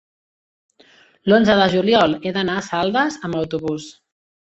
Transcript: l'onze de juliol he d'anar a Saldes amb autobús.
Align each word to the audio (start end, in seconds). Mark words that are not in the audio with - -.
l'onze 1.31 1.59
de 1.61 1.69
juliol 1.75 2.17
he 2.25 2.35
d'anar 2.41 2.59
a 2.61 2.67
Saldes 2.73 3.23
amb 3.27 3.43
autobús. 3.45 3.91